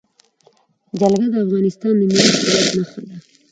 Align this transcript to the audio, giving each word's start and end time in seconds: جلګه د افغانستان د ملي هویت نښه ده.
جلګه 0.99 1.27
د 1.33 1.35
افغانستان 1.45 1.93
د 1.99 2.01
ملي 2.09 2.29
هویت 2.35 2.69
نښه 2.77 3.01
ده. 3.07 3.15